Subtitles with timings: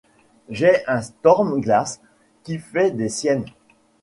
[0.49, 2.01] J’ai un storm-glass
[2.43, 3.45] qui fait des siennes.